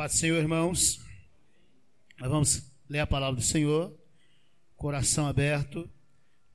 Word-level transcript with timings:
Paz 0.00 0.12
do 0.12 0.18
Senhor, 0.18 0.38
irmãos. 0.38 0.98
Nós 2.18 2.30
vamos 2.30 2.72
ler 2.88 3.00
a 3.00 3.06
palavra 3.06 3.36
do 3.38 3.44
Senhor, 3.44 3.94
coração 4.74 5.26
aberto, 5.26 5.90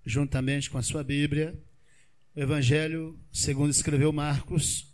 juntamente 0.04 0.68
com 0.68 0.80
a 0.80 0.82
sua 0.82 1.04
Bíblia. 1.04 1.56
O 2.36 2.40
Evangelho, 2.40 3.20
segundo 3.32 3.70
escreveu 3.70 4.12
Marcos, 4.12 4.92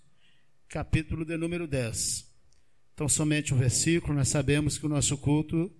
capítulo 0.67 1.23
de 1.23 1.37
número 1.37 1.65
10. 1.65 2.29
Então, 2.93 3.07
somente 3.07 3.53
um 3.53 3.57
versículo, 3.57 4.15
nós 4.15 4.27
sabemos 4.27 4.77
que 4.77 4.85
o 4.85 4.89
nosso 4.89 5.17
culto 5.17 5.73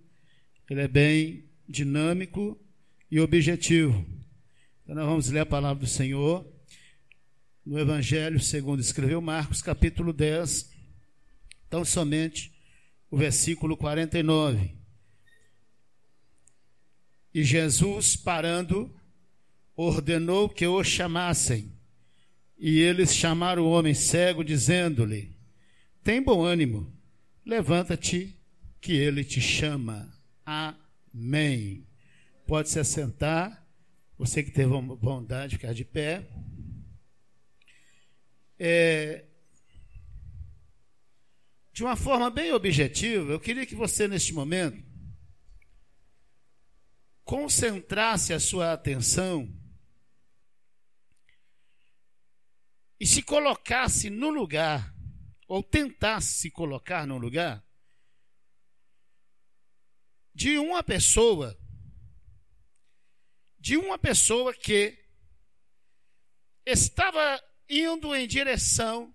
ele 0.70 0.80
é 0.80 0.88
bem 0.88 1.44
dinâmico 1.68 2.58
e 3.10 3.20
objetivo. 3.20 4.02
Então, 4.82 4.94
nós 4.94 5.04
vamos 5.04 5.28
ler 5.28 5.40
a 5.40 5.46
palavra 5.46 5.84
do 5.84 5.86
Senhor 5.86 6.50
no 7.66 7.78
Evangelho, 7.78 8.40
segundo 8.40 8.80
escreveu 8.80 9.20
Marcos, 9.20 9.60
capítulo 9.60 10.10
10. 10.10 10.72
Então, 11.68 11.84
somente 11.84 12.51
o 13.12 13.16
versículo 13.18 13.76
49. 13.76 14.74
E 17.34 17.44
Jesus, 17.44 18.16
parando, 18.16 18.90
ordenou 19.76 20.48
que 20.48 20.66
o 20.66 20.82
chamassem. 20.82 21.70
E 22.58 22.80
eles 22.80 23.14
chamaram 23.14 23.64
o 23.64 23.70
homem 23.70 23.92
cego, 23.92 24.42
dizendo-lhe: 24.42 25.36
Tem 26.02 26.22
bom 26.22 26.42
ânimo, 26.42 26.90
levanta-te, 27.44 28.34
que 28.80 28.94
ele 28.94 29.22
te 29.22 29.42
chama. 29.42 30.10
Amém. 30.46 31.86
Pode 32.46 32.70
se 32.70 32.80
assentar. 32.80 33.62
Você 34.16 34.42
que 34.42 34.50
teve 34.50 34.72
bondade 34.80 35.50
de 35.50 35.56
ficar 35.56 35.74
de 35.74 35.84
pé. 35.84 36.26
É, 38.58 39.24
de 41.72 41.82
uma 41.82 41.96
forma 41.96 42.30
bem 42.30 42.52
objetiva, 42.52 43.32
eu 43.32 43.40
queria 43.40 43.64
que 43.64 43.74
você, 43.74 44.06
neste 44.06 44.34
momento, 44.34 44.84
concentrasse 47.24 48.34
a 48.34 48.40
sua 48.40 48.72
atenção 48.74 49.50
e 53.00 53.06
se 53.06 53.22
colocasse 53.22 54.10
no 54.10 54.28
lugar, 54.28 54.94
ou 55.48 55.62
tentasse 55.62 56.34
se 56.34 56.50
colocar 56.50 57.06
no 57.06 57.16
lugar, 57.16 57.64
de 60.34 60.58
uma 60.58 60.82
pessoa, 60.82 61.58
de 63.58 63.76
uma 63.76 63.98
pessoa 63.98 64.54
que 64.54 64.98
estava 66.66 67.42
indo 67.68 68.14
em 68.14 68.28
direção 68.28 69.12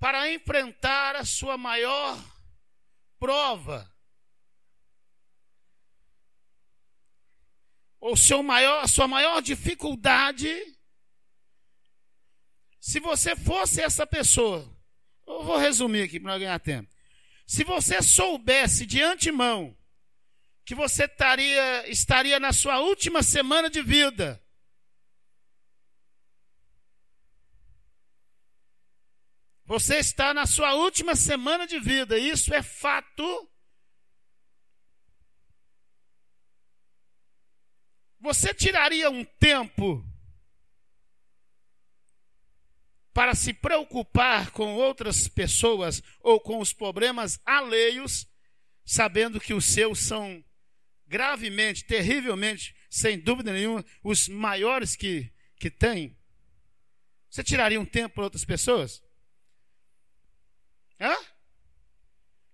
para 0.00 0.32
enfrentar 0.32 1.14
a 1.14 1.24
sua 1.26 1.58
maior 1.58 2.18
prova. 3.18 3.88
Ou 8.00 8.16
seu 8.16 8.42
maior, 8.42 8.82
a 8.82 8.88
sua 8.88 9.06
maior 9.06 9.42
dificuldade. 9.42 10.50
Se 12.80 12.98
você 12.98 13.36
fosse 13.36 13.82
essa 13.82 14.06
pessoa, 14.06 14.66
eu 15.26 15.44
vou 15.44 15.58
resumir 15.58 16.02
aqui 16.02 16.18
para 16.18 16.38
ganhar 16.38 16.58
tempo. 16.58 16.90
Se 17.46 17.62
você 17.62 18.00
soubesse 18.00 18.86
de 18.86 19.02
antemão 19.02 19.76
que 20.64 20.74
você 20.74 21.10
estaria 21.88 22.40
na 22.40 22.54
sua 22.54 22.80
última 22.80 23.22
semana 23.22 23.68
de 23.68 23.82
vida, 23.82 24.42
Você 29.70 29.98
está 29.98 30.34
na 30.34 30.46
sua 30.46 30.74
última 30.74 31.14
semana 31.14 31.64
de 31.64 31.78
vida, 31.78 32.18
isso 32.18 32.52
é 32.52 32.60
fato. 32.60 33.48
Você 38.18 38.52
tiraria 38.52 39.08
um 39.08 39.24
tempo 39.24 40.04
para 43.12 43.36
se 43.36 43.52
preocupar 43.52 44.50
com 44.50 44.74
outras 44.74 45.28
pessoas 45.28 46.02
ou 46.18 46.40
com 46.40 46.58
os 46.58 46.72
problemas 46.72 47.38
alheios, 47.46 48.26
sabendo 48.84 49.38
que 49.38 49.54
os 49.54 49.66
seus 49.66 50.00
são 50.00 50.44
gravemente, 51.06 51.84
terrivelmente, 51.84 52.74
sem 52.90 53.20
dúvida 53.20 53.52
nenhuma, 53.52 53.84
os 54.02 54.26
maiores 54.26 54.96
que, 54.96 55.32
que 55.54 55.70
tem? 55.70 56.18
Você 57.30 57.44
tiraria 57.44 57.80
um 57.80 57.86
tempo 57.86 58.16
para 58.16 58.24
outras 58.24 58.44
pessoas? 58.44 59.00
Hã? 61.00 61.16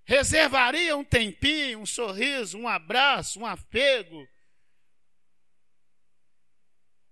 Reservaria 0.04 0.96
um 0.96 1.04
tempinho, 1.04 1.80
um 1.80 1.86
sorriso, 1.86 2.56
um 2.56 2.68
abraço, 2.68 3.40
um 3.40 3.46
apego? 3.46 4.26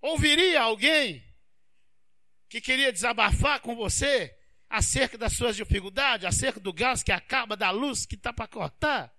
Ouviria 0.00 0.62
alguém 0.62 1.24
que 2.48 2.60
queria 2.60 2.92
desabafar 2.92 3.60
com 3.60 3.74
você 3.74 4.32
acerca 4.70 5.18
das 5.18 5.32
suas 5.32 5.56
dificuldades, 5.56 6.26
acerca 6.26 6.60
do 6.60 6.72
gás 6.72 7.02
que 7.02 7.10
acaba, 7.10 7.56
da 7.56 7.70
luz 7.70 8.06
que 8.06 8.14
está 8.14 8.32
para 8.32 8.46
cortar? 8.46 9.12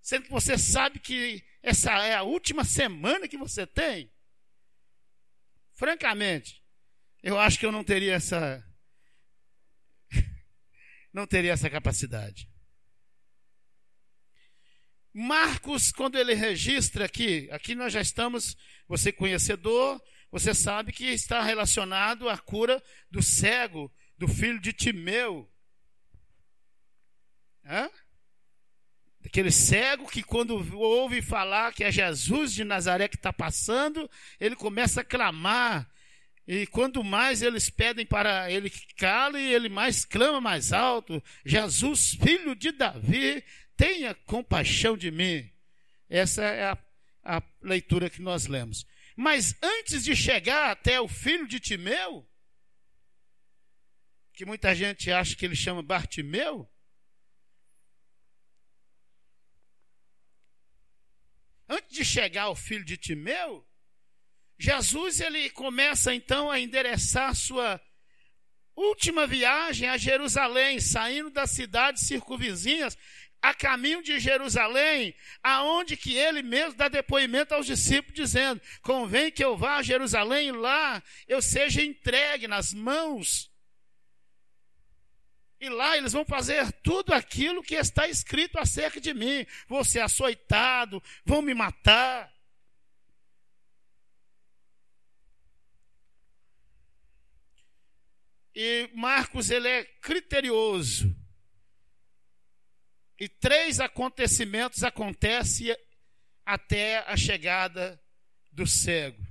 Sendo 0.00 0.24
que 0.24 0.30
você 0.30 0.56
sabe 0.56 1.00
que 1.00 1.44
essa 1.62 1.90
é 2.04 2.14
a 2.14 2.22
última 2.22 2.62
semana 2.62 3.26
que 3.26 3.36
você 3.36 3.66
tem? 3.66 4.12
Francamente, 5.72 6.62
eu 7.22 7.38
acho 7.38 7.58
que 7.58 7.66
eu 7.66 7.72
não 7.72 7.82
teria 7.82 8.14
essa 8.14 8.65
não 11.16 11.26
teria 11.26 11.52
essa 11.52 11.70
capacidade. 11.70 12.46
Marcos, 15.14 15.90
quando 15.90 16.18
ele 16.18 16.34
registra 16.34 17.06
aqui, 17.06 17.48
aqui 17.50 17.74
nós 17.74 17.90
já 17.90 18.02
estamos, 18.02 18.54
você 18.86 19.10
conhecedor, 19.10 19.98
você 20.30 20.52
sabe 20.52 20.92
que 20.92 21.06
está 21.06 21.42
relacionado 21.42 22.28
à 22.28 22.36
cura 22.36 22.82
do 23.10 23.22
cego, 23.22 23.90
do 24.18 24.28
filho 24.28 24.60
de 24.60 24.74
Timeu. 24.74 25.50
Hã? 27.64 27.88
Aquele 29.24 29.50
cego 29.50 30.06
que, 30.06 30.22
quando 30.22 30.54
ouve 30.76 31.22
falar 31.22 31.72
que 31.72 31.82
é 31.82 31.90
Jesus 31.90 32.52
de 32.52 32.62
Nazaré 32.62 33.08
que 33.08 33.16
está 33.16 33.32
passando, 33.32 34.08
ele 34.38 34.54
começa 34.54 35.00
a 35.00 35.04
clamar: 35.04 35.90
e 36.46 36.64
quanto 36.66 37.02
mais 37.02 37.42
eles 37.42 37.68
pedem 37.68 38.06
para 38.06 38.50
ele 38.50 38.70
que 38.70 38.94
cale, 38.94 39.40
ele 39.40 39.68
mais 39.68 40.04
clama 40.04 40.40
mais 40.40 40.72
alto: 40.72 41.22
Jesus, 41.44 42.10
filho 42.10 42.54
de 42.54 42.70
Davi, 42.70 43.42
tenha 43.76 44.14
compaixão 44.14 44.96
de 44.96 45.10
mim. 45.10 45.50
Essa 46.08 46.44
é 46.44 46.64
a, 46.66 46.78
a 47.24 47.42
leitura 47.60 48.08
que 48.08 48.22
nós 48.22 48.46
lemos. 48.46 48.86
Mas 49.16 49.56
antes 49.60 50.04
de 50.04 50.14
chegar 50.14 50.70
até 50.70 51.00
o 51.00 51.08
filho 51.08 51.48
de 51.48 51.58
Timeu, 51.58 52.24
que 54.32 54.44
muita 54.44 54.72
gente 54.74 55.10
acha 55.10 55.34
que 55.34 55.44
ele 55.44 55.56
chama 55.56 55.82
Bartimeu, 55.82 56.70
antes 61.68 61.96
de 61.96 62.04
chegar 62.04 62.44
ao 62.44 62.54
filho 62.54 62.84
de 62.84 62.96
Timeu, 62.96 63.66
Jesus 64.58 65.20
ele 65.20 65.50
começa 65.50 66.14
então 66.14 66.50
a 66.50 66.58
endereçar 66.58 67.34
sua 67.34 67.80
última 68.74 69.26
viagem 69.26 69.88
a 69.88 69.96
Jerusalém, 69.96 70.80
saindo 70.80 71.30
das 71.30 71.50
cidades 71.50 72.06
circunvizinhas, 72.06 72.96
a 73.42 73.54
caminho 73.54 74.02
de 74.02 74.18
Jerusalém, 74.18 75.14
aonde 75.42 75.96
que 75.96 76.16
ele 76.16 76.42
mesmo 76.42 76.74
dá 76.74 76.88
depoimento 76.88 77.54
aos 77.54 77.66
discípulos 77.66 78.14
dizendo: 78.14 78.60
"Convém 78.82 79.30
que 79.30 79.44
eu 79.44 79.56
vá 79.56 79.76
a 79.76 79.82
Jerusalém 79.82 80.48
e 80.48 80.52
lá 80.52 81.02
eu 81.28 81.40
seja 81.42 81.82
entregue 81.82 82.48
nas 82.48 82.72
mãos 82.72 83.50
e 85.60 85.68
lá 85.68 85.96
eles 85.96 86.12
vão 86.12 86.24
fazer 86.24 86.70
tudo 86.82 87.12
aquilo 87.14 87.62
que 87.62 87.74
está 87.74 88.06
escrito 88.08 88.58
acerca 88.58 89.00
de 89.00 89.14
mim. 89.14 89.46
Vou 89.66 89.84
ser 89.84 90.00
açoitado, 90.00 91.02
vão 91.24 91.40
me 91.40 91.54
matar. 91.54 92.32
E 98.58 98.88
Marcos 98.94 99.50
ele 99.50 99.68
é 99.68 99.84
criterioso. 99.84 101.14
E 103.20 103.28
três 103.28 103.80
acontecimentos 103.80 104.82
acontecem 104.82 105.76
até 106.42 107.00
a 107.00 107.18
chegada 107.18 108.02
do 108.50 108.66
cego. 108.66 109.22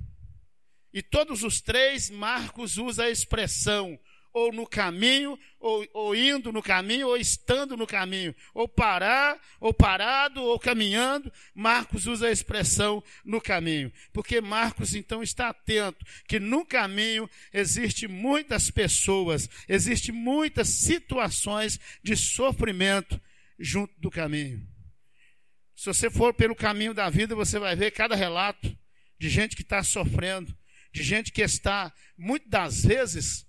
E 0.92 1.02
todos 1.02 1.42
os 1.42 1.60
três, 1.60 2.08
Marcos 2.08 2.78
usa 2.78 3.02
a 3.02 3.10
expressão 3.10 3.98
ou 4.36 4.52
no 4.52 4.66
caminho, 4.66 5.38
ou, 5.58 5.88
ou, 5.94 6.14
indo 6.14 6.52
no 6.52 6.62
caminho, 6.62 7.08
ou 7.08 7.16
estando 7.16 7.74
no 7.74 7.86
caminho, 7.86 8.34
ou 8.52 8.68
parar, 8.68 9.40
ou 9.58 9.72
parado, 9.72 10.42
ou 10.42 10.58
caminhando. 10.58 11.32
Marcos 11.54 12.06
usa 12.06 12.26
a 12.26 12.30
expressão 12.30 13.02
no 13.24 13.40
caminho, 13.40 13.90
porque 14.12 14.38
Marcos 14.42 14.94
então 14.94 15.22
está 15.22 15.48
atento 15.48 16.04
que 16.28 16.38
no 16.38 16.66
caminho 16.66 17.30
existe 17.50 18.06
muitas 18.06 18.70
pessoas, 18.70 19.48
existe 19.66 20.12
muitas 20.12 20.68
situações 20.68 21.80
de 22.02 22.14
sofrimento 22.14 23.18
junto 23.58 23.98
do 23.98 24.10
caminho. 24.10 24.62
Se 25.74 25.86
você 25.86 26.10
for 26.10 26.34
pelo 26.34 26.54
caminho 26.54 26.92
da 26.92 27.08
vida, 27.08 27.34
você 27.34 27.58
vai 27.58 27.74
ver 27.74 27.90
cada 27.90 28.14
relato 28.14 28.76
de 29.18 29.30
gente 29.30 29.56
que 29.56 29.62
está 29.62 29.82
sofrendo, 29.82 30.54
de 30.92 31.02
gente 31.02 31.32
que 31.32 31.40
está, 31.40 31.90
muitas 32.18 32.50
das 32.50 32.84
vezes, 32.84 33.46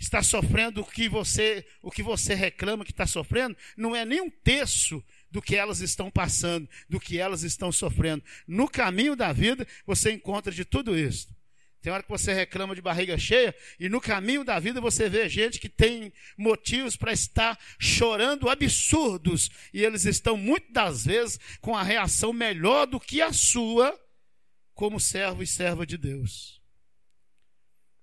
está 0.00 0.22
sofrendo 0.22 0.80
o 0.80 0.84
que 0.84 1.08
você, 1.08 1.64
o 1.82 1.90
que 1.90 2.02
você 2.02 2.34
reclama 2.34 2.84
que 2.86 2.90
está 2.90 3.06
sofrendo, 3.06 3.54
não 3.76 3.94
é 3.94 4.04
nem 4.04 4.22
um 4.22 4.30
terço 4.30 5.04
do 5.30 5.42
que 5.42 5.54
elas 5.54 5.80
estão 5.80 6.10
passando, 6.10 6.68
do 6.88 6.98
que 6.98 7.18
elas 7.18 7.42
estão 7.42 7.70
sofrendo. 7.70 8.24
No 8.48 8.66
caminho 8.66 9.14
da 9.14 9.30
vida, 9.30 9.66
você 9.86 10.10
encontra 10.10 10.50
de 10.50 10.64
tudo 10.64 10.98
isso. 10.98 11.28
Tem 11.82 11.92
hora 11.92 12.02
que 12.02 12.08
você 12.08 12.32
reclama 12.32 12.74
de 12.74 12.82
barriga 12.82 13.16
cheia, 13.16 13.54
e 13.78 13.88
no 13.88 14.00
caminho 14.00 14.44
da 14.44 14.58
vida 14.58 14.80
você 14.80 15.08
vê 15.08 15.28
gente 15.28 15.58
que 15.58 15.68
tem 15.68 16.12
motivos 16.36 16.96
para 16.96 17.12
estar 17.12 17.58
chorando 17.78 18.48
absurdos, 18.48 19.50
e 19.72 19.82
eles 19.82 20.04
estão 20.04 20.36
muitas 20.36 20.72
das 20.72 21.04
vezes 21.04 21.40
com 21.60 21.76
a 21.76 21.82
reação 21.82 22.32
melhor 22.32 22.86
do 22.86 22.98
que 22.98 23.20
a 23.20 23.32
sua, 23.32 23.98
como 24.74 24.98
servo 24.98 25.42
e 25.42 25.46
serva 25.46 25.86
de 25.86 25.96
Deus. 25.96 26.60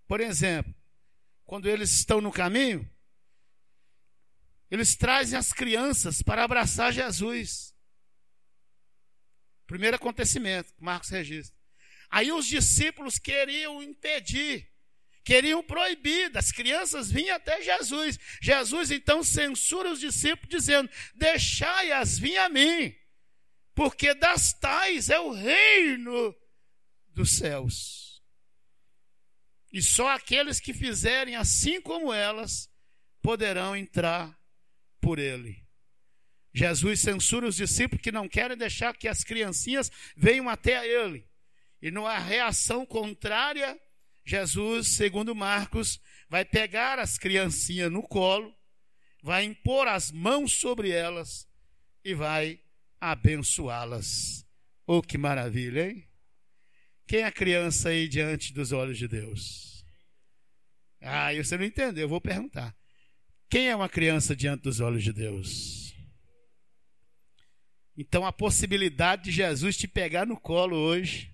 Por 0.07 0.21
exemplo, 0.21 0.73
quando 1.47 1.69
eles 1.69 1.91
estão 1.91 2.19
no 2.19 2.31
caminho, 2.31 2.87
eles 4.69 4.97
trazem 4.97 5.39
as 5.39 5.53
crianças 5.53 6.21
para 6.21 6.43
abraçar 6.43 6.91
Jesus. 6.91 7.73
Primeiro 9.65 9.95
acontecimento, 9.95 10.73
Marcos 10.77 11.09
registra. 11.09 11.57
Aí 12.09 12.33
os 12.33 12.45
discípulos 12.45 13.17
queriam 13.17 13.81
impedir, 13.81 14.69
queriam 15.23 15.63
proibir, 15.63 16.37
as 16.37 16.51
crianças 16.51 17.09
vinham 17.09 17.37
até 17.37 17.61
Jesus. 17.61 18.19
Jesus 18.41 18.91
então 18.91 19.23
censura 19.23 19.91
os 19.91 20.01
discípulos, 20.01 20.49
dizendo: 20.49 20.89
Deixai-as 21.15 22.19
vir 22.19 22.37
a 22.39 22.49
mim, 22.49 22.93
porque 23.73 24.13
das 24.13 24.51
tais 24.51 25.09
é 25.09 25.19
o 25.19 25.31
reino 25.31 26.35
dos 27.07 27.37
céus. 27.37 28.16
E 29.71 29.81
só 29.81 30.09
aqueles 30.09 30.59
que 30.59 30.73
fizerem 30.73 31.35
assim 31.35 31.81
como 31.81 32.13
elas 32.13 32.69
poderão 33.21 33.75
entrar 33.75 34.37
por 35.01 35.19
ele. 35.19 35.65
Jesus 36.53 37.01
censura 37.01 37.47
os 37.47 37.55
discípulos 37.55 38.01
que 38.01 38.11
não 38.11 38.27
querem 38.27 38.57
deixar 38.57 38.95
que 38.95 39.07
as 39.07 39.23
criancinhas 39.23 39.91
venham 40.15 40.49
até 40.49 40.87
ele. 40.87 41.27
E 41.81 41.91
numa 41.91 42.17
reação 42.17 42.85
contrária, 42.85 43.79
Jesus, 44.25 44.95
segundo 44.95 45.35
Marcos, 45.35 45.99
vai 46.27 46.43
pegar 46.43 46.99
as 46.99 47.17
criancinhas 47.17 47.91
no 47.91 48.01
colo, 48.01 48.55
vai 49.21 49.43
impor 49.43 49.87
as 49.87 50.11
mãos 50.11 50.53
sobre 50.53 50.89
elas 50.89 51.47
e 52.03 52.13
vai 52.15 52.59
abençoá-las. 52.99 54.45
Oh, 54.85 55.01
que 55.01 55.17
maravilha, 55.17 55.89
hein? 55.89 56.06
Quem 57.07 57.21
é 57.21 57.31
criança 57.31 57.89
aí 57.89 58.07
diante 58.07 58.53
dos 58.53 58.73
olhos 58.73 58.97
de 58.97 59.07
Deus? 59.07 59.85
Ah, 61.01 61.33
você 61.33 61.57
não 61.57 61.63
entendeu, 61.63 62.03
eu 62.03 62.09
vou 62.09 62.19
perguntar. 62.19 62.75
Quem 63.49 63.69
é 63.69 63.75
uma 63.75 63.87
criança 63.87 64.35
diante 64.35 64.63
dos 64.63 64.81
olhos 64.81 65.03
de 65.03 65.13
Deus? 65.13 65.95
Então 67.95 68.25
a 68.25 68.33
possibilidade 68.33 69.25
de 69.25 69.31
Jesus 69.31 69.77
te 69.77 69.87
pegar 69.87 70.25
no 70.25 70.37
colo 70.37 70.75
hoje 70.75 71.33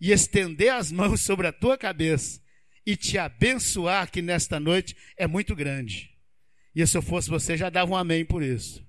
e 0.00 0.12
estender 0.12 0.72
as 0.72 0.92
mãos 0.92 1.20
sobre 1.22 1.48
a 1.48 1.52
tua 1.52 1.76
cabeça 1.76 2.40
e 2.86 2.96
te 2.96 3.18
abençoar 3.18 4.04
aqui 4.04 4.22
nesta 4.22 4.60
noite 4.60 4.96
é 5.16 5.26
muito 5.26 5.56
grande. 5.56 6.16
E 6.74 6.86
se 6.86 6.96
eu 6.96 7.02
fosse 7.02 7.28
você, 7.28 7.56
já 7.56 7.68
dava 7.68 7.90
um 7.90 7.96
amém 7.96 8.24
por 8.24 8.42
isso. 8.42 8.86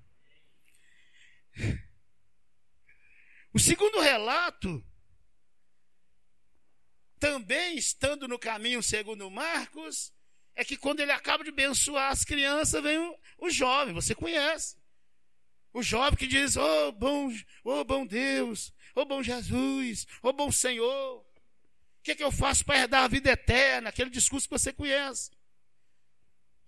O 3.52 3.58
segundo 3.58 4.00
relato, 4.00 4.84
também 7.18 7.76
estando 7.76 8.28
no 8.28 8.38
caminho 8.38 8.82
segundo 8.82 9.30
Marcos, 9.30 10.12
é 10.54 10.64
que 10.64 10.76
quando 10.76 11.00
ele 11.00 11.12
acaba 11.12 11.44
de 11.44 11.50
abençoar 11.50 12.10
as 12.10 12.24
crianças, 12.24 12.82
vem 12.82 12.98
o, 12.98 13.18
o 13.38 13.50
jovem, 13.50 13.94
você 13.94 14.14
conhece. 14.14 14.76
O 15.72 15.82
jovem 15.82 16.18
que 16.18 16.26
diz: 16.26 16.56
Oh, 16.56 16.92
bom, 16.92 17.30
oh, 17.62 17.84
bom 17.84 18.06
Deus, 18.06 18.72
oh, 18.94 19.04
bom 19.04 19.22
Jesus, 19.22 20.06
oh, 20.22 20.32
bom 20.32 20.50
Senhor. 20.50 21.20
O 21.20 22.02
que, 22.02 22.12
é 22.12 22.14
que 22.14 22.24
eu 22.24 22.32
faço 22.32 22.64
para 22.64 22.78
herdar 22.78 23.04
a 23.04 23.08
vida 23.08 23.30
eterna? 23.30 23.90
Aquele 23.90 24.08
discurso 24.08 24.48
que 24.48 24.58
você 24.58 24.72
conhece. 24.72 25.30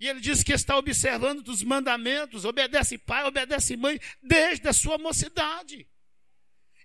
E 0.00 0.06
ele 0.06 0.20
diz 0.20 0.44
que 0.44 0.52
está 0.52 0.76
observando 0.76 1.42
dos 1.42 1.62
mandamentos, 1.62 2.44
obedece 2.44 2.98
pai, 2.98 3.24
obedece 3.24 3.76
mãe, 3.76 3.98
desde 4.22 4.68
a 4.68 4.72
sua 4.72 4.98
mocidade. 4.98 5.88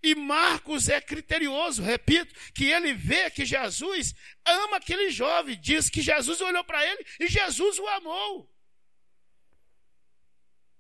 E 0.04 0.14
Marcos 0.16 0.90
é 0.90 1.00
criterioso, 1.00 1.82
repito, 1.82 2.36
que 2.54 2.66
ele 2.66 2.94
vê 2.94 3.32
que 3.32 3.46
Jesus 3.46 4.14
ama 4.46 4.76
aquele 4.76 5.10
jovem, 5.10 5.58
diz 5.58 5.90
que 5.90 6.02
Jesus 6.02 6.42
olhou 6.42 6.64
para 6.66 6.86
ele 6.86 7.06
e 7.22 7.28
Jesus 7.30 7.80
o 7.80 7.88
amou. 7.88 8.54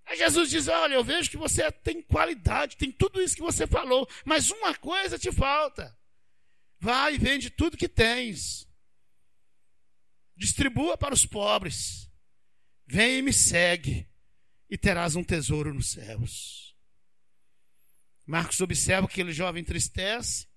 Aí 0.05 0.17
Jesus 0.17 0.49
diz: 0.49 0.67
Olha, 0.67 0.95
eu 0.95 1.03
vejo 1.05 1.29
que 1.29 1.37
você 1.37 1.71
tem 1.71 2.01
qualidade, 2.01 2.75
tem 2.75 2.91
tudo 2.91 3.21
isso 3.21 3.35
que 3.35 3.41
você 3.41 3.65
falou, 3.65 4.05
mas 4.25 4.51
uma 4.51 4.75
coisa 4.75 5.17
te 5.17 5.31
falta. 5.31 5.97
Vai 6.77 7.15
e 7.15 7.17
vende 7.17 7.49
tudo 7.49 7.77
que 7.77 7.87
tens, 7.87 8.67
distribua 10.35 10.97
para 10.97 11.13
os 11.13 11.25
pobres, 11.25 12.11
vem 12.85 13.19
e 13.19 13.21
me 13.21 13.31
segue, 13.31 14.05
e 14.69 14.77
terás 14.77 15.15
um 15.15 15.23
tesouro 15.23 15.73
nos 15.73 15.91
céus. 15.91 16.62
Marcos 18.25 18.59
observa 18.61 19.07
que 19.07 19.13
aquele 19.13 19.33
jovem 19.33 19.61
entristece. 19.61 20.47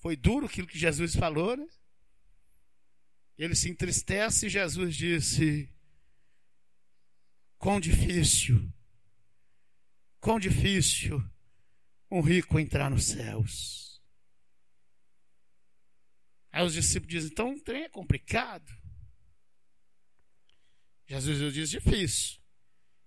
Foi 0.00 0.16
duro 0.16 0.46
aquilo 0.46 0.66
que 0.68 0.78
Jesus 0.78 1.14
falou, 1.14 1.56
né? 1.56 1.66
Ele 3.36 3.54
se 3.54 3.68
entristece 3.68 4.46
e 4.46 4.50
Jesus 4.50 4.96
disse: 4.96 5.70
Quão 7.58 7.78
difícil, 7.78 8.72
quão 10.20 10.38
difícil 10.38 11.22
um 12.10 12.20
rico 12.20 12.58
entrar 12.58 12.90
nos 12.90 13.04
céus. 13.04 14.00
Aí 16.52 16.64
os 16.64 16.72
discípulos 16.72 17.12
dizem: 17.12 17.30
então 17.30 17.54
o 17.54 17.60
trem 17.60 17.84
é 17.84 17.88
complicado. 17.88 18.72
Jesus 21.06 21.52
diz: 21.52 21.70
difícil, 21.70 22.40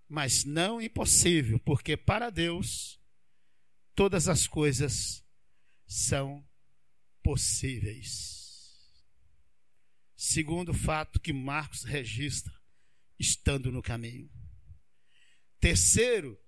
mas 0.08 0.46
não 0.46 0.82
impossível, 0.82 1.60
porque 1.60 1.98
para 1.98 2.30
Deus 2.30 2.99
todas 4.00 4.30
as 4.30 4.48
coisas 4.48 5.28
são 5.86 6.48
possíveis. 7.22 8.96
Segundo 10.16 10.74
fato 10.74 11.20
que 11.20 11.34
Marcos 11.34 11.84
registra, 11.84 12.54
estando 13.20 13.74
no 13.74 13.82
caminho. 13.82 14.32
Terceiro, 15.60 16.42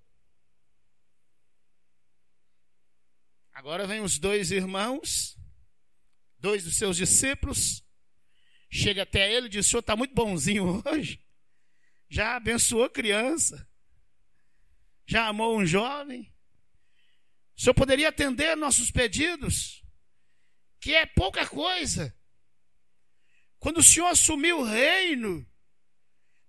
agora 3.52 3.86
vem 3.86 4.00
os 4.00 4.18
dois 4.18 4.50
irmãos, 4.52 5.38
dois 6.40 6.64
dos 6.64 6.78
seus 6.78 6.96
discípulos, 6.96 7.86
chega 8.70 9.04
até 9.04 9.30
ele 9.30 9.48
e 9.48 9.50
diz: 9.50 9.66
O 9.66 9.70
senhor 9.72 9.82
está 9.82 9.98
muito 9.98 10.16
bonzinho 10.16 10.82
hoje, 10.88 11.22
já 12.10 12.38
abençoou 12.38 12.90
criança, 12.90 13.70
já 15.06 15.28
amou 15.28 15.60
um 15.60 15.66
jovem, 15.66 16.34
o 17.58 17.62
senhor 17.62 17.74
poderia 17.74 18.10
atender 18.10 18.56
nossos 18.56 18.90
pedidos, 18.92 19.84
que 20.80 20.96
é 20.96 21.06
pouca 21.06 21.48
coisa. 21.48 22.16
Quando 23.60 23.78
o 23.78 23.84
senhor 23.84 24.08
assumiu 24.08 24.60
o 24.60 24.64
reino, 24.64 25.48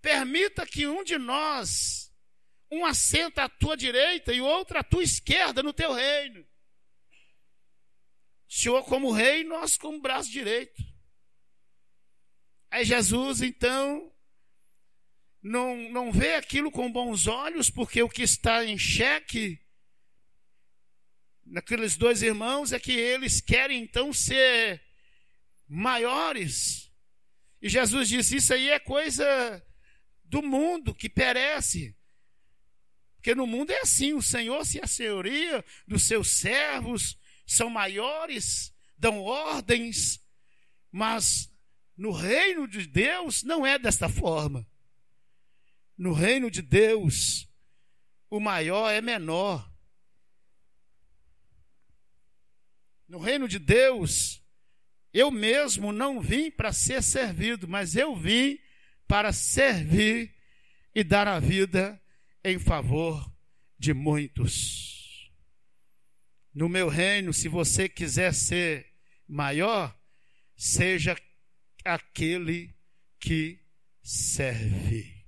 permita 0.01 0.67
que 0.67 0.87
um 0.87 1.05
de 1.05 1.19
nós 1.19 2.03
um 2.73 2.87
assenta 2.87 3.45
à 3.45 3.49
tua 3.51 3.77
direita 3.77 4.33
e 4.33 4.41
o 4.41 4.47
outro 4.47 4.79
à 4.79 4.83
tua 4.83 5.03
esquerda 5.03 5.63
no 5.63 5.75
teu 5.75 5.93
reino. 5.93 6.41
O 8.49 8.55
Senhor 8.55 8.83
como 8.85 9.13
rei, 9.13 9.45
nós 9.45 9.77
como 9.77 10.01
braço 10.01 10.31
direito. 10.31 10.83
Aí 12.71 12.85
Jesus, 12.85 13.43
então, 13.43 14.11
não, 15.43 15.91
não 15.91 16.11
vê 16.11 16.35
aquilo 16.35 16.71
com 16.71 16.91
bons 16.91 17.27
olhos, 17.27 17.69
porque 17.69 18.03
o 18.03 18.09
que 18.09 18.23
está 18.23 18.65
em 18.65 18.79
xeque 18.79 19.62
naqueles 21.45 21.97
dois 21.97 22.23
irmãos 22.23 22.73
é 22.73 22.79
que 22.79 22.93
eles 22.93 23.41
querem 23.41 23.83
então 23.83 24.13
ser 24.13 24.83
maiores. 25.69 26.91
E 27.61 27.69
Jesus 27.69 28.09
disse: 28.09 28.37
Isso 28.37 28.53
aí 28.53 28.71
é 28.71 28.79
coisa 28.79 29.65
do 30.25 30.43
mundo 30.43 30.95
que 30.95 31.09
perece. 31.09 31.97
Porque 33.17 33.35
no 33.35 33.47
mundo 33.47 33.71
é 33.71 33.81
assim: 33.81 34.13
o 34.15 34.23
Senhor 34.23 34.65
se 34.67 34.81
assenhoria 34.83 35.65
dos 35.87 36.05
seus 36.05 36.29
servos, 36.39 37.17
são 37.47 37.71
maiores, 37.71 38.75
dão 38.99 39.21
ordens, 39.21 40.21
mas 40.91 41.53
no 41.97 42.11
reino 42.11 42.67
de 42.67 42.87
Deus 42.87 43.43
não 43.43 43.65
é 43.65 43.79
desta 43.79 44.09
forma. 44.09 44.67
No 45.97 46.13
reino 46.13 46.51
de 46.51 46.63
Deus, 46.63 47.49
o 48.29 48.41
maior 48.41 48.91
é 48.91 49.01
menor. 49.01 49.72
No 53.13 53.19
reino 53.19 53.47
de 53.47 53.59
Deus, 53.59 54.43
eu 55.13 55.31
mesmo 55.31 55.93
não 55.93 56.19
vim 56.19 56.51
para 56.51 56.73
ser 56.73 57.03
servido, 57.03 57.69
mas 57.69 57.95
eu 57.95 58.17
vim 58.17 58.59
para 59.07 59.35
servir 59.35 60.35
e 60.95 61.05
dar 61.05 61.29
a 61.29 61.39
vida 61.39 62.03
em 62.43 62.59
favor 62.59 63.31
de 63.79 63.93
muitos. 63.93 65.31
No 66.55 66.71
meu 66.71 66.89
reino, 66.89 67.35
se 67.35 67.49
você 67.49 67.87
quiser 67.87 68.33
ser 68.33 68.91
maior, 69.29 69.95
seja 70.57 71.15
aquele 71.85 72.75
que 73.21 73.61
serve. 74.03 75.23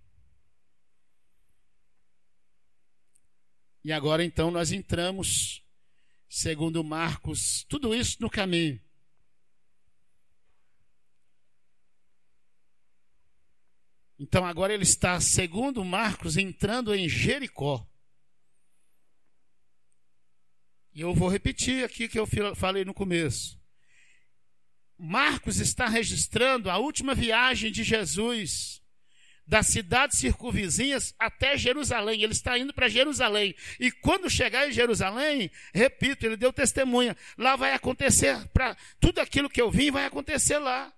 E 3.84 3.92
agora 3.92 4.24
então 4.24 4.50
nós 4.50 4.72
entramos, 4.72 5.62
segundo 6.34 6.82
Marcos, 6.82 7.64
tudo 7.68 7.94
isso 7.94 8.16
no 8.20 8.28
caminho. 8.28 8.82
Então 14.18 14.44
agora 14.44 14.74
ele 14.74 14.82
está, 14.82 15.20
segundo 15.20 15.84
Marcos, 15.84 16.36
entrando 16.36 16.92
em 16.92 17.08
Jericó. 17.08 17.88
E 20.92 21.02
eu 21.02 21.14
vou 21.14 21.28
repetir 21.28 21.84
aqui 21.84 22.08
que 22.08 22.18
eu 22.18 22.26
falei 22.56 22.84
no 22.84 22.92
começo. 22.92 23.56
Marcos 24.98 25.60
está 25.60 25.86
registrando 25.86 26.68
a 26.68 26.78
última 26.78 27.14
viagem 27.14 27.70
de 27.70 27.84
Jesus 27.84 28.82
das 29.46 29.66
cidades 29.66 30.18
circunvizinhas 30.18 31.14
até 31.18 31.56
Jerusalém. 31.56 32.22
Ele 32.22 32.32
está 32.32 32.58
indo 32.58 32.72
para 32.72 32.88
Jerusalém. 32.88 33.54
E 33.78 33.90
quando 33.90 34.30
chegar 34.30 34.68
em 34.68 34.72
Jerusalém, 34.72 35.50
repito, 35.72 36.24
ele 36.24 36.36
deu 36.36 36.52
testemunha. 36.52 37.16
Lá 37.36 37.56
vai 37.56 37.72
acontecer, 37.72 38.46
para 38.48 38.76
tudo 38.98 39.20
aquilo 39.20 39.50
que 39.50 39.60
eu 39.60 39.70
vim 39.70 39.90
vai 39.90 40.06
acontecer 40.06 40.58
lá. 40.58 40.92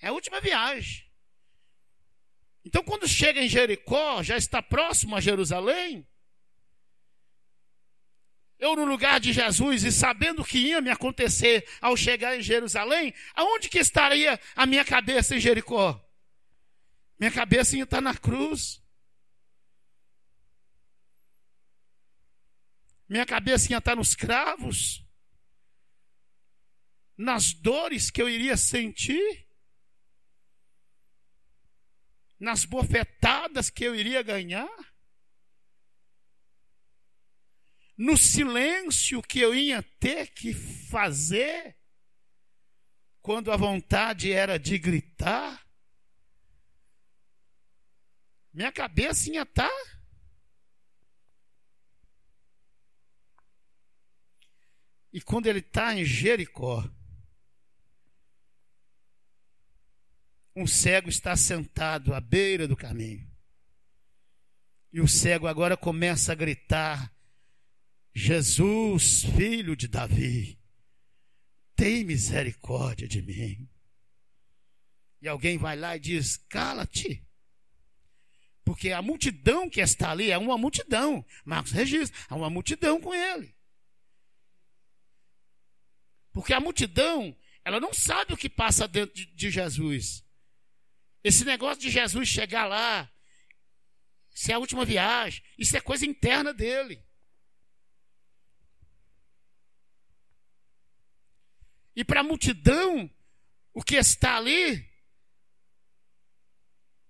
É 0.00 0.08
a 0.08 0.12
última 0.12 0.40
viagem. 0.40 1.04
Então, 2.64 2.82
quando 2.82 3.08
chega 3.08 3.40
em 3.40 3.48
Jericó, 3.48 4.22
já 4.22 4.36
está 4.36 4.62
próximo 4.62 5.16
a 5.16 5.20
Jerusalém, 5.20 6.06
eu 8.62 8.76
no 8.76 8.84
lugar 8.84 9.18
de 9.18 9.32
Jesus 9.32 9.82
e 9.82 9.90
sabendo 9.90 10.42
o 10.42 10.44
que 10.44 10.56
ia 10.56 10.80
me 10.80 10.88
acontecer 10.88 11.68
ao 11.80 11.96
chegar 11.96 12.38
em 12.38 12.40
Jerusalém, 12.40 13.12
aonde 13.34 13.68
que 13.68 13.80
estaria 13.80 14.40
a 14.54 14.64
minha 14.66 14.84
cabeça 14.84 15.34
em 15.34 15.40
Jericó? 15.40 16.00
Minha 17.18 17.32
cabeça 17.32 17.76
ia 17.76 17.82
estar 17.82 18.00
na 18.00 18.16
cruz. 18.16 18.80
Minha 23.08 23.26
cabeça 23.26 23.72
ia 23.72 23.78
estar 23.78 23.96
nos 23.96 24.14
cravos. 24.14 25.04
Nas 27.18 27.52
dores 27.52 28.12
que 28.12 28.22
eu 28.22 28.28
iria 28.28 28.56
sentir. 28.56 29.44
Nas 32.38 32.64
bofetadas 32.64 33.68
que 33.68 33.82
eu 33.82 33.92
iria 33.92 34.22
ganhar 34.22 34.91
no 37.96 38.16
silêncio 38.16 39.22
que 39.22 39.40
eu 39.40 39.54
ia 39.54 39.82
ter 40.00 40.28
que 40.32 40.52
fazer, 40.52 41.76
quando 43.20 43.52
a 43.52 43.56
vontade 43.56 44.32
era 44.32 44.58
de 44.58 44.78
gritar, 44.78 45.64
minha 48.52 48.72
cabeça 48.72 49.30
ia 49.30 49.42
estar. 49.42 49.68
Tá 49.68 50.02
e 55.12 55.20
quando 55.20 55.46
ele 55.46 55.60
está 55.60 55.94
em 55.94 56.04
Jericó, 56.04 56.84
um 60.54 60.66
cego 60.66 61.08
está 61.08 61.36
sentado 61.36 62.14
à 62.14 62.20
beira 62.20 62.66
do 62.66 62.76
caminho. 62.76 63.30
E 64.92 65.00
o 65.00 65.08
cego 65.08 65.46
agora 65.46 65.76
começa 65.76 66.32
a 66.32 66.34
gritar 66.34 67.10
Jesus, 68.14 69.24
filho 69.24 69.74
de 69.74 69.88
Davi, 69.88 70.58
tem 71.74 72.04
misericórdia 72.04 73.08
de 73.08 73.22
mim. 73.22 73.68
E 75.20 75.28
alguém 75.28 75.56
vai 75.56 75.76
lá 75.76 75.96
e 75.96 76.00
diz: 76.00 76.36
cala-te. 76.48 77.24
Porque 78.64 78.92
a 78.92 79.02
multidão 79.02 79.68
que 79.68 79.80
está 79.80 80.10
ali 80.10 80.30
é 80.30 80.38
uma 80.38 80.56
multidão. 80.56 81.24
Marcos 81.44 81.72
registra, 81.72 82.16
há 82.28 82.36
uma 82.36 82.50
multidão 82.50 83.00
com 83.00 83.14
ele. 83.14 83.54
Porque 86.32 86.52
a 86.52 86.60
multidão, 86.60 87.36
ela 87.64 87.80
não 87.80 87.92
sabe 87.92 88.32
o 88.32 88.36
que 88.36 88.48
passa 88.48 88.86
dentro 88.86 89.14
de, 89.14 89.26
de 89.26 89.50
Jesus. 89.50 90.24
Esse 91.24 91.44
negócio 91.44 91.80
de 91.80 91.90
Jesus 91.90 92.28
chegar 92.28 92.66
lá, 92.66 93.10
isso 94.34 94.50
é 94.50 94.54
a 94.54 94.58
última 94.58 94.84
viagem, 94.84 95.42
isso 95.58 95.76
é 95.76 95.80
coisa 95.80 96.06
interna 96.06 96.52
dele. 96.52 97.04
E 101.94 102.04
para 102.04 102.20
a 102.20 102.24
multidão, 102.24 103.10
o 103.74 103.82
que 103.82 103.96
está 103.96 104.36
ali, 104.36 104.88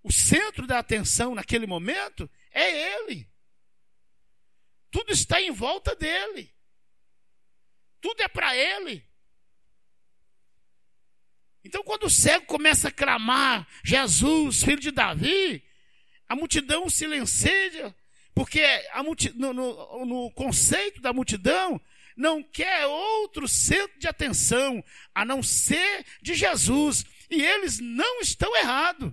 o 0.03 0.13
centro 0.13 0.67
da 0.67 0.79
atenção 0.79 1.35
naquele 1.35 1.67
momento, 1.67 2.29
é 2.51 2.99
Ele. 2.99 3.29
Tudo 4.91 5.13
está 5.13 5.41
em 5.41 5.51
volta 5.51 5.95
dele. 5.95 6.53
Tudo 8.01 8.21
é 8.21 8.29
para 8.29 8.57
Ele. 8.57 9.07
Então, 11.65 11.85
quando 11.85 12.05
o 12.05 12.11
cego 12.11 12.45
começa 12.47 12.89
a 12.89 12.93
clamar, 12.93 13.67
Jesus, 13.85 14.65
filho 14.65 14.81
de 14.81 14.91
Davi, 14.91 15.65
a 16.29 16.35
multidão 16.35 16.91
silencia, 16.91 17.95
porque 18.35 18.61
a 18.93 19.03
multi, 19.03 19.31
no, 19.37 19.53
no, 19.53 20.05
no 20.05 20.31
conceito 20.33 21.01
da 21.01 21.13
multidão, 21.13 21.81
não 22.17 22.43
quer 22.43 22.87
outro 22.87 23.49
centro 23.49 23.99
de 23.99 24.07
atenção 24.07 24.83
a 25.15 25.25
não 25.25 25.43
ser 25.43 26.05
de 26.21 26.35
Jesus. 26.35 27.05
E 27.31 27.43
eles 27.43 27.79
não 27.79 28.21
estão 28.21 28.55
errados. 28.57 29.13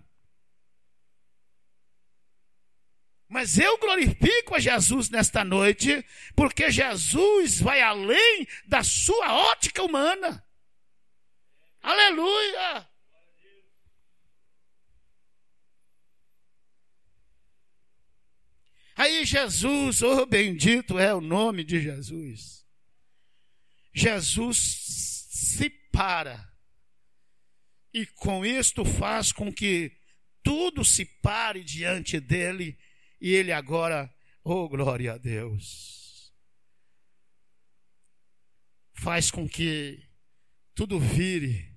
Mas 3.29 3.59
eu 3.59 3.77
glorifico 3.77 4.55
a 4.55 4.59
Jesus 4.59 5.09
nesta 5.09 5.43
noite, 5.43 6.03
porque 6.35 6.71
Jesus 6.71 7.61
vai 7.61 7.79
além 7.79 8.47
da 8.65 8.83
sua 8.83 9.33
ótica 9.51 9.83
humana. 9.83 10.43
Aleluia! 11.81 12.89
Aí 18.95 19.23
Jesus, 19.23 20.01
oh 20.01 20.25
bendito 20.25 20.99
é 20.99 21.13
o 21.13 21.21
nome 21.21 21.63
de 21.63 21.79
Jesus. 21.79 22.58
Jesus 23.93 24.57
se 25.29 25.69
para. 25.69 26.47
E 27.93 28.05
com 28.05 28.45
isto 28.45 28.85
faz 28.85 29.31
com 29.31 29.51
que 29.51 29.97
tudo 30.43 30.85
se 30.85 31.05
pare 31.05 31.63
diante 31.63 32.19
dele 32.19 32.77
e 33.19 33.33
ele 33.33 33.51
agora, 33.51 34.13
oh 34.43 34.69
glória 34.69 35.13
a 35.13 35.17
Deus, 35.17 36.33
faz 38.93 39.31
com 39.31 39.47
que 39.47 40.07
tudo 40.75 40.99
vire 40.99 41.75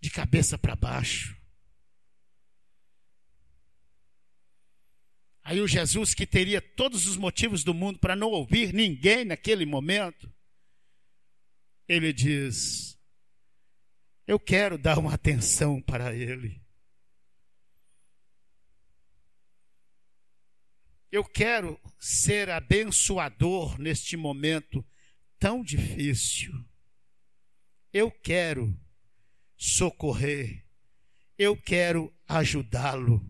de 0.00 0.10
cabeça 0.10 0.56
para 0.56 0.76
baixo. 0.76 1.39
Aí 5.50 5.60
o 5.60 5.66
Jesus, 5.66 6.14
que 6.14 6.24
teria 6.24 6.62
todos 6.62 7.08
os 7.08 7.16
motivos 7.16 7.64
do 7.64 7.74
mundo 7.74 7.98
para 7.98 8.14
não 8.14 8.28
ouvir 8.28 8.72
ninguém 8.72 9.24
naquele 9.24 9.66
momento, 9.66 10.32
ele 11.88 12.12
diz: 12.12 12.96
Eu 14.28 14.38
quero 14.38 14.78
dar 14.78 14.96
uma 14.96 15.12
atenção 15.12 15.82
para 15.82 16.14
ele. 16.14 16.62
Eu 21.10 21.24
quero 21.24 21.80
ser 21.98 22.48
abençoador 22.48 23.76
neste 23.76 24.16
momento 24.16 24.86
tão 25.36 25.64
difícil. 25.64 26.52
eu 27.92 28.08
quero 28.08 28.72
socorrer, 29.56 30.64
eu 31.36 31.56
quero 31.56 32.16
ajudá-lo, 32.28 33.20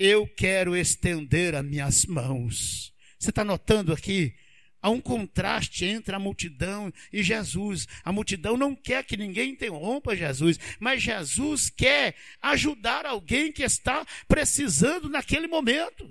eu 0.00 0.26
quero 0.26 0.74
estender 0.74 1.54
as 1.54 1.62
minhas 1.62 2.06
mãos. 2.06 2.90
Você 3.18 3.28
está 3.28 3.44
notando 3.44 3.92
aqui? 3.92 4.34
Há 4.80 4.88
um 4.88 4.98
contraste 4.98 5.84
entre 5.84 6.16
a 6.16 6.18
multidão 6.18 6.90
e 7.12 7.22
Jesus. 7.22 7.86
A 8.02 8.10
multidão 8.10 8.56
não 8.56 8.74
quer 8.74 9.04
que 9.04 9.14
ninguém 9.14 9.50
interrompa 9.50 10.16
Jesus, 10.16 10.58
mas 10.78 11.02
Jesus 11.02 11.68
quer 11.68 12.16
ajudar 12.40 13.04
alguém 13.04 13.52
que 13.52 13.62
está 13.62 14.06
precisando 14.26 15.06
naquele 15.10 15.46
momento. 15.46 16.10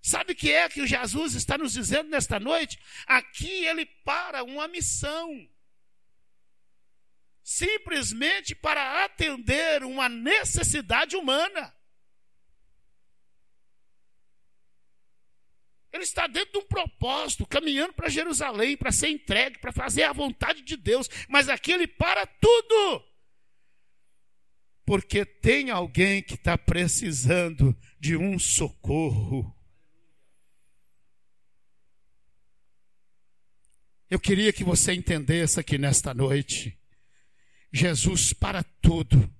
Sabe 0.00 0.32
o 0.32 0.36
que 0.36 0.52
é 0.52 0.68
que 0.68 0.86
Jesus 0.86 1.34
está 1.34 1.58
nos 1.58 1.72
dizendo 1.72 2.08
nesta 2.08 2.38
noite? 2.38 2.78
Aqui 3.04 3.66
ele 3.66 3.84
para 4.04 4.44
uma 4.44 4.68
missão. 4.68 5.28
Simplesmente 7.42 8.54
para 8.54 9.04
atender 9.04 9.82
uma 9.82 10.08
necessidade 10.08 11.16
humana. 11.16 11.74
Ele 15.92 16.04
está 16.04 16.26
dentro 16.26 16.52
de 16.52 16.58
um 16.58 16.66
propósito, 16.66 17.46
caminhando 17.46 17.92
para 17.92 18.08
Jerusalém, 18.08 18.76
para 18.76 18.90
ser 18.90 19.08
entregue, 19.08 19.58
para 19.58 19.72
fazer 19.72 20.04
a 20.04 20.12
vontade 20.12 20.62
de 20.62 20.76
Deus. 20.76 21.08
Mas 21.28 21.48
aqui 21.48 21.70
ele 21.70 21.86
para 21.86 22.26
tudo. 22.26 23.04
Porque 24.86 25.24
tem 25.24 25.70
alguém 25.70 26.22
que 26.22 26.34
está 26.34 26.56
precisando 26.56 27.76
de 28.00 28.16
um 28.16 28.38
socorro. 28.38 29.54
Eu 34.08 34.18
queria 34.18 34.52
que 34.52 34.64
você 34.64 34.92
entendesse 34.92 35.60
aqui 35.60 35.78
nesta 35.78 36.12
noite. 36.12 36.78
Jesus 37.72 38.32
para 38.32 38.62
tudo, 38.62 39.30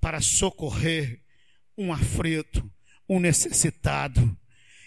para 0.00 0.20
socorrer 0.20 1.22
um 1.76 1.92
aflito, 1.92 2.70
um 3.08 3.18
necessitado. 3.18 4.38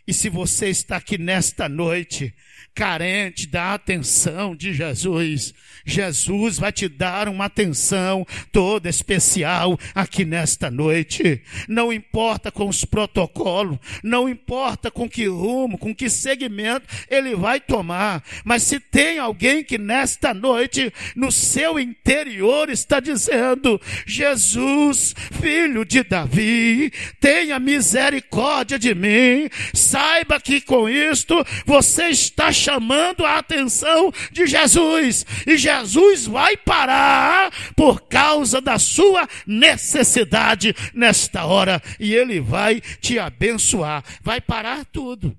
E 0.07 0.13
se 0.13 0.29
você 0.29 0.69
está 0.69 0.97
aqui 0.97 1.17
nesta 1.17 1.67
noite, 1.67 2.33
carente 2.75 3.47
da 3.47 3.73
atenção 3.73 4.53
de 4.53 4.73
Jesus, 4.73 5.53
Jesus 5.85 6.59
vai 6.59 6.71
te 6.73 6.89
dar 6.89 7.29
uma 7.29 7.45
atenção 7.45 8.25
toda 8.51 8.89
especial 8.89 9.79
aqui 9.95 10.25
nesta 10.25 10.69
noite. 10.69 11.41
Não 11.69 11.93
importa 11.93 12.51
com 12.51 12.67
os 12.67 12.83
protocolos, 12.83 13.79
não 14.03 14.27
importa 14.27 14.91
com 14.91 15.09
que 15.09 15.25
rumo, 15.25 15.77
com 15.77 15.95
que 15.95 16.09
segmento 16.09 16.85
ele 17.09 17.33
vai 17.33 17.61
tomar, 17.61 18.21
mas 18.43 18.63
se 18.63 18.79
tem 18.79 19.19
alguém 19.19 19.63
que 19.63 19.77
nesta 19.77 20.33
noite, 20.33 20.91
no 21.15 21.31
seu 21.31 21.79
interior, 21.79 22.69
está 22.69 22.99
dizendo: 22.99 23.79
Jesus, 24.05 25.15
filho 25.39 25.85
de 25.85 26.03
Davi, 26.03 26.91
tenha 27.21 27.57
misericórdia 27.57 28.77
de 28.77 28.93
mim, 28.93 29.49
saiba 29.95 30.41
que 30.41 30.59
com 30.59 30.89
isto 30.89 31.35
você 31.65 32.09
está 32.09 32.51
chamando 32.51 33.25
a 33.25 33.37
atenção 33.37 34.11
de 34.29 34.45
Jesus, 34.45 35.25
e 35.47 35.57
Jesus 35.57 36.25
vai 36.25 36.57
parar 36.57 37.49
por 37.77 38.01
causa 38.01 38.59
da 38.59 38.77
sua 38.77 39.25
necessidade 39.47 40.75
nesta 40.93 41.45
hora, 41.45 41.81
e 41.97 42.13
Ele 42.13 42.41
vai 42.41 42.81
te 42.81 43.17
abençoar, 43.17 44.03
vai 44.21 44.41
parar 44.41 44.83
tudo. 44.83 45.37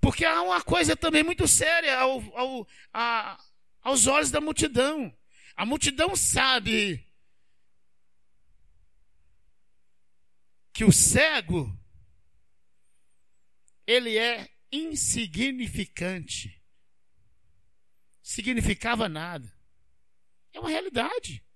Porque 0.00 0.24
há 0.24 0.42
uma 0.42 0.60
coisa 0.60 0.94
também 0.94 1.24
muito 1.24 1.48
séria 1.48 1.98
ao, 1.98 2.22
ao, 2.36 2.68
a, 2.92 3.36
aos 3.82 4.06
olhos 4.06 4.30
da 4.30 4.40
multidão. 4.40 5.12
A 5.56 5.66
multidão 5.66 6.14
sabe 6.14 7.03
que 10.74 10.84
o 10.84 10.90
cego 10.90 11.72
ele 13.86 14.18
é 14.18 14.50
insignificante. 14.72 16.60
Significava 18.20 19.08
nada. 19.08 19.50
É 20.52 20.58
uma 20.58 20.68
realidade. 20.68 21.46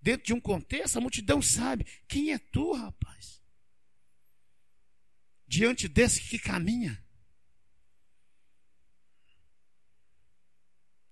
Dentro 0.00 0.26
de 0.26 0.32
um 0.32 0.40
contexto, 0.40 0.96
a 0.96 1.00
multidão 1.00 1.42
sabe 1.42 1.84
quem 2.06 2.32
é 2.32 2.38
tu, 2.38 2.72
rapaz. 2.72 3.42
Diante 5.48 5.88
desse 5.88 6.20
que 6.20 6.38
caminha. 6.38 7.04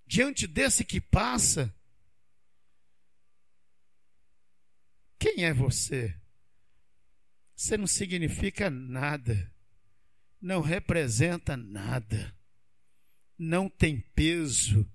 Diante 0.06 0.46
desse 0.46 0.84
que 0.84 1.00
passa. 1.00 1.74
Quem 5.18 5.44
é 5.44 5.52
você? 5.52 6.23
Você 7.56 7.76
não 7.76 7.86
significa 7.86 8.68
nada, 8.68 9.52
não 10.40 10.60
representa 10.60 11.56
nada, 11.56 12.36
não 13.38 13.68
tem 13.68 14.00
peso 14.14 14.90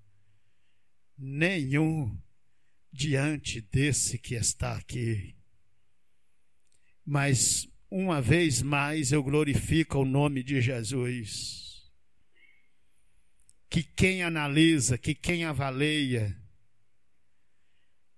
nenhum 1.18 2.20
diante 2.92 3.62
desse 3.62 4.18
que 4.18 4.36
está 4.36 4.76
aqui. 4.76 5.36
Mas, 7.06 7.68
uma 7.90 8.22
vez 8.22 8.62
mais, 8.62 9.12
eu 9.12 9.24
glorifico 9.24 10.00
o 10.00 10.06
nome 10.06 10.44
de 10.44 10.62
Jesus. 10.62 11.90
Que 13.70 13.84
quem 13.84 14.22
analisa, 14.22 14.98
que 14.98 15.16
quem 15.16 15.46
avalia, 15.46 16.38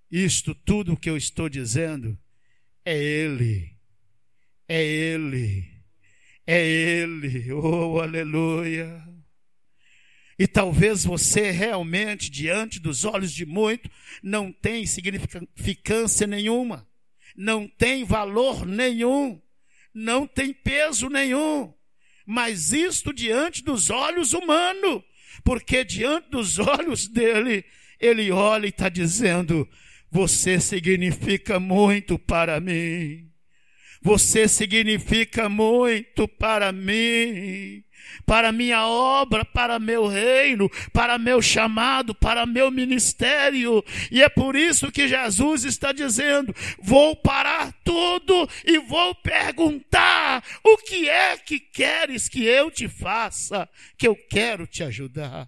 isto 0.10 0.56
tudo 0.56 0.98
que 0.98 1.10
eu 1.10 1.16
estou 1.16 1.48
dizendo, 1.48 2.18
é 2.84 2.98
Ele 2.98 3.71
é 4.72 4.84
Ele. 4.86 5.70
É 6.48 6.66
Ele. 6.66 7.52
Oh, 7.52 8.00
aleluia. 8.00 9.04
E 10.40 10.48
talvez 10.48 11.04
você 11.04 11.52
realmente, 11.52 12.32
diante 12.32 12.80
dos 12.80 13.04
olhos 13.04 13.34
de 13.34 13.46
muito, 13.46 13.90
não 14.24 14.52
tem 14.52 14.86
significância 14.86 16.26
nenhuma, 16.26 16.88
não 17.36 17.68
tem 17.68 18.04
valor 18.04 18.66
nenhum, 18.66 19.42
não 19.94 20.26
tem 20.26 20.54
peso 20.54 21.10
nenhum. 21.10 21.74
Mas 22.26 22.72
isto 22.72 23.14
diante 23.14 23.64
dos 23.64 23.90
olhos 23.90 24.32
humanos, 24.32 25.04
porque 25.44 25.84
diante 25.84 26.30
dos 26.30 26.58
olhos 26.60 27.08
dele, 27.08 27.66
ele 28.00 28.32
olha 28.32 28.68
e 28.68 28.70
está 28.70 28.88
dizendo: 28.88 29.70
Você 30.10 30.62
significa 30.62 31.60
muito 31.60 32.18
para 32.18 32.60
mim. 32.62 33.31
Você 34.04 34.48
significa 34.48 35.48
muito 35.48 36.28
para 36.28 36.72
mim, 36.72 37.84
para 38.26 38.52
minha 38.52 38.88
obra, 38.88 39.46
para 39.46 39.78
meu 39.78 40.08
reino, 40.08 40.68
para 40.92 41.20
meu 41.20 41.40
chamado, 41.40 42.16
para 42.16 42.48
meu 42.48 42.72
ministério. 42.72 43.84
E 44.10 44.24
é 44.24 44.28
por 44.28 44.56
isso 44.56 44.92
que 44.92 45.08
Jesus 45.08 45.66
está 45.66 45.92
dizendo: 45.92 46.52
vou 46.82 47.16
parar 47.16 47.72
tudo 47.84 48.50
e 48.66 48.80
vou 48.80 49.14
perguntar: 49.14 50.44
o 50.64 50.78
que 50.78 51.08
é 51.08 51.38
que 51.38 51.60
queres 51.60 52.28
que 52.28 52.44
eu 52.44 52.72
te 52.72 52.88
faça? 52.88 53.70
Que 54.00 54.08
eu 54.08 54.16
quero 54.16 54.66
te 54.66 54.84
ajudar. 54.84 55.48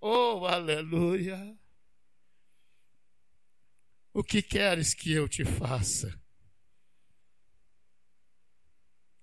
Oh, 0.00 0.44
aleluia! 0.44 1.56
O 4.12 4.24
que 4.24 4.42
queres 4.42 4.92
que 4.92 5.12
eu 5.12 5.28
te 5.28 5.44
faça? 5.44 6.25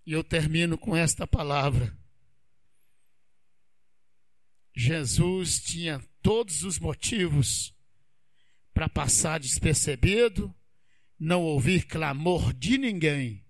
E 0.05 0.11
eu 0.11 0.23
termino 0.23 0.77
com 0.77 0.95
esta 0.95 1.25
palavra. 1.25 1.97
Jesus 4.75 5.61
tinha 5.61 5.99
todos 6.21 6.63
os 6.63 6.79
motivos 6.79 7.75
para 8.73 8.89
passar 8.89 9.39
despercebido, 9.39 10.53
não 11.19 11.43
ouvir 11.43 11.85
clamor 11.85 12.53
de 12.53 12.77
ninguém, 12.77 13.45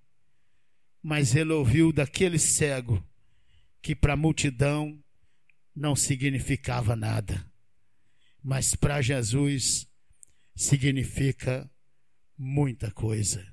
mas 1.01 1.35
ele 1.35 1.53
ouviu 1.53 1.91
daquele 1.93 2.37
cego 2.37 3.03
que 3.81 3.95
para 3.95 4.13
a 4.13 4.17
multidão 4.17 5.01
não 5.75 5.95
significava 5.95 6.95
nada, 6.95 7.49
mas 8.43 8.75
para 8.75 9.01
Jesus 9.01 9.87
significa 10.55 11.69
muita 12.37 12.91
coisa, 12.91 13.45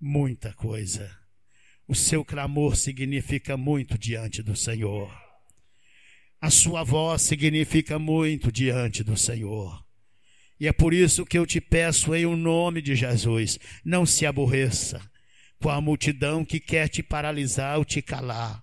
muita 0.00 0.52
coisa. 0.54 1.21
O 1.86 1.94
seu 1.94 2.24
clamor 2.24 2.76
significa 2.76 3.56
muito 3.56 3.98
diante 3.98 4.42
do 4.42 4.56
Senhor. 4.56 5.12
A 6.40 6.50
sua 6.50 6.82
voz 6.82 7.22
significa 7.22 7.98
muito 7.98 8.50
diante 8.50 9.04
do 9.04 9.16
Senhor. 9.16 9.84
E 10.58 10.68
é 10.68 10.72
por 10.72 10.94
isso 10.94 11.26
que 11.26 11.38
eu 11.38 11.44
te 11.44 11.60
peço, 11.60 12.14
em 12.14 12.24
o 12.24 12.36
nome 12.36 12.80
de 12.80 12.94
Jesus, 12.94 13.58
não 13.84 14.06
se 14.06 14.24
aborreça 14.24 15.00
com 15.60 15.70
a 15.70 15.80
multidão 15.80 16.44
que 16.44 16.60
quer 16.60 16.88
te 16.88 17.02
paralisar 17.02 17.78
ou 17.78 17.84
te 17.84 18.02
calar. 18.02 18.62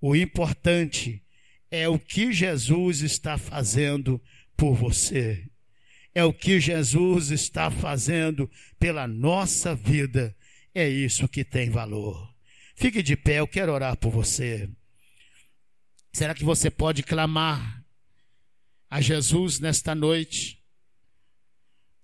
O 0.00 0.14
importante 0.14 1.22
é 1.70 1.88
o 1.88 1.98
que 1.98 2.32
Jesus 2.32 3.00
está 3.00 3.38
fazendo 3.38 4.20
por 4.56 4.74
você. 4.74 5.46
É 6.14 6.24
o 6.24 6.32
que 6.32 6.60
Jesus 6.60 7.30
está 7.30 7.70
fazendo 7.70 8.50
pela 8.78 9.06
nossa 9.06 9.74
vida. 9.74 10.36
É 10.74 10.88
isso 10.88 11.28
que 11.28 11.44
tem 11.44 11.70
valor. 11.70 12.33
Fique 12.74 13.02
de 13.02 13.16
pé, 13.16 13.38
eu 13.38 13.48
quero 13.48 13.72
orar 13.72 13.96
por 13.96 14.10
você. 14.10 14.68
Será 16.12 16.34
que 16.34 16.44
você 16.44 16.70
pode 16.70 17.02
clamar 17.02 17.84
a 18.90 19.00
Jesus 19.00 19.58
nesta 19.58 19.94
noite? 19.94 20.62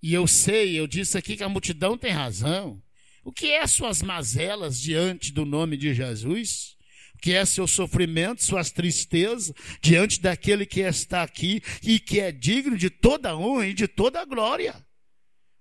E 0.03 0.15
eu 0.15 0.27
sei, 0.27 0.79
eu 0.79 0.87
disse 0.87 1.19
aqui 1.19 1.37
que 1.37 1.45
a 1.45 1.49
multidão 1.49 1.97
tem 1.97 2.11
razão. 2.11 2.83
O 3.23 3.33
que 3.33 3.49
é 3.53 3.67
suas 3.67 4.01
mazelas 4.01 4.81
diante 4.81 5.33
do 5.33 5.45
nome 5.45 5.77
de 5.77 5.93
Jesus? 5.93 6.77
O 7.15 7.19
que 7.19 7.35
é 7.35 7.45
seu 7.45 7.67
sofrimento, 7.67 8.43
suas 8.43 8.71
tristezas 8.71 9.53
diante 9.83 10.21
daquele 10.21 10.65
que 10.65 10.81
está 10.81 11.23
aqui 11.23 11.63
e 11.83 12.01
que 12.01 12.19
é 12.19 12.33
digno 12.33 12.79
de 12.79 12.89
toda 12.89 13.37
honra 13.37 13.67
e 13.67 13.75
de 13.75 13.87
toda 13.87 14.25
glória? 14.25 14.75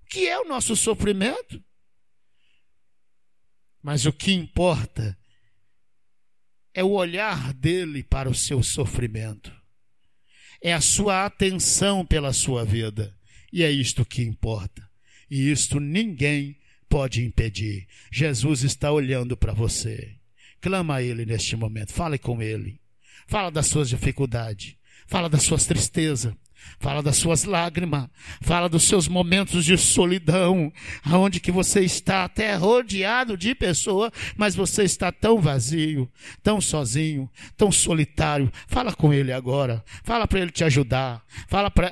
O 0.04 0.06
que 0.06 0.28
é 0.28 0.40
o 0.40 0.48
nosso 0.48 0.76
sofrimento? 0.76 1.62
Mas 3.82 4.06
o 4.06 4.14
que 4.14 4.32
importa 4.32 5.18
é 6.74 6.84
o 6.84 6.92
olhar 6.92 7.54
dele 7.54 8.04
para 8.04 8.30
o 8.30 8.36
seu 8.36 8.62
sofrimento, 8.62 9.52
é 10.62 10.74
a 10.74 10.82
sua 10.82 11.26
atenção 11.26 12.06
pela 12.06 12.34
sua 12.34 12.66
vida, 12.66 13.16
e 13.52 13.64
é 13.64 13.72
isto 13.72 14.06
que 14.06 14.22
importa. 14.22 14.88
E 15.30 15.52
isto 15.52 15.80
ninguém 15.80 16.58
pode 16.88 17.24
impedir. 17.24 17.88
Jesus 18.12 18.64
está 18.64 18.92
olhando 18.92 19.38
para 19.38 19.54
você. 19.54 20.18
Clama 20.60 20.96
a 20.96 21.04
Ele 21.04 21.26
neste 21.26 21.56
momento, 21.56 21.94
fale 21.94 22.18
com 22.18 22.42
Ele. 22.42 22.82
Fala 23.28 23.52
das 23.52 23.68
suas 23.68 23.90
dificuldades, 23.90 24.76
fala 25.08 25.30
das 25.30 25.44
suas 25.44 25.66
tristezas, 25.66 26.34
Fala 26.80 27.04
das 27.04 27.18
suas 27.18 27.44
lágrimas, 27.44 28.08
fala 28.42 28.70
dos 28.70 28.84
seus 28.84 29.06
momentos 29.06 29.66
de 29.66 29.78
solidão, 29.78 30.72
aonde 31.04 31.42
que 31.42 31.52
você 31.52 31.82
está 31.82 32.24
até 32.24 32.56
rodeado 32.56 33.36
de 33.36 33.54
pessoa, 33.54 34.10
mas 34.38 34.56
você 34.56 34.84
está 34.84 35.12
tão 35.12 35.42
vazio, 35.42 36.10
tão 36.42 36.62
sozinho, 36.62 37.30
tão 37.58 37.70
solitário. 37.70 38.50
Fala 38.66 38.94
com 38.94 39.14
ele 39.14 39.34
agora. 39.34 39.84
Fala 40.06 40.26
para 40.26 40.40
ele 40.40 40.52
te 40.52 40.64
ajudar. 40.64 41.22
Fala 41.50 41.70
para. 41.70 41.92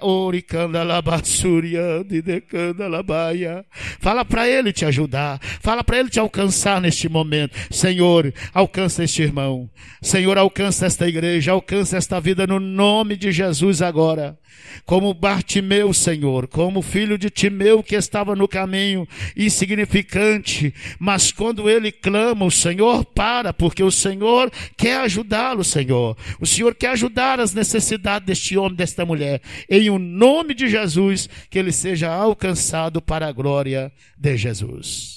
Fala 4.00 4.26
para 4.26 4.48
ele 4.48 4.72
te 4.72 4.86
ajudar. 4.86 5.40
Fala 5.42 5.84
para 5.84 6.00
ele 6.00 6.10
te 6.10 6.20
alcançar 6.20 6.80
neste 6.80 7.10
momento. 7.10 7.58
Senhor, 7.70 8.34
alcança 8.54 9.04
este 9.04 9.22
irmão. 9.22 9.70
Senhor, 10.02 10.38
alcança 10.38 10.86
esta 10.86 11.08
igreja, 11.08 11.52
alcança 11.52 11.98
esta 11.98 12.22
vida 12.22 12.48
no 12.48 12.58
nome 12.58 13.18
de 13.18 13.34
Jesus 13.34 13.82
agora 13.82 14.38
como 14.86 15.14
Bartimeu, 15.14 15.94
Senhor, 15.94 16.48
como 16.48 16.82
filho 16.82 17.18
de 17.18 17.30
Timeu 17.30 17.84
que 17.84 17.96
estava 17.96 18.36
no 18.36 18.48
caminho, 18.48 19.08
insignificante, 19.36 20.74
mas 21.00 21.32
quando 21.32 21.70
ele 21.70 21.92
clama, 21.92 22.46
o 22.46 22.52
Senhor 22.52 23.04
para, 23.06 23.54
porque 23.54 23.84
o 23.84 23.92
Senhor 23.92 24.52
quer 24.76 25.02
ajudá-lo, 25.02 25.64
Senhor. 25.64 26.16
O 26.40 26.46
Senhor 26.46 26.74
quer 26.76 26.92
ajudar 26.92 27.40
as 27.40 27.54
necessidades 27.54 28.26
deste 28.26 28.58
homem, 28.58 28.76
desta 28.76 29.06
mulher. 29.06 29.42
Em 29.70 29.90
o 29.90 30.00
nome 30.00 30.54
de 30.54 30.68
Jesus, 30.68 31.30
que 31.50 31.60
ele 31.60 31.72
seja 31.72 32.14
alcançado 32.14 33.02
para 33.02 33.28
a 33.28 33.32
glória 33.32 33.92
de 34.18 34.38
Jesus. 34.38 35.17